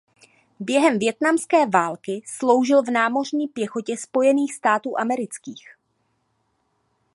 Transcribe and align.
Během 0.59 0.99
vietnamské 0.99 1.65
války 1.65 2.21
sloužil 2.25 2.83
v 2.83 2.91
Námořní 2.91 3.47
pěchotě 3.47 3.97
Spojených 3.97 4.53
států 4.53 4.99
amerických. 4.99 5.65